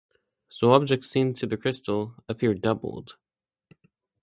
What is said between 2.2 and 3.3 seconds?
appear doubled.